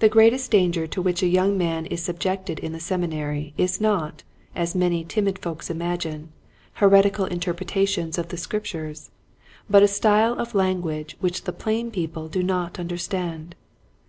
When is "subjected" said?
2.02-2.58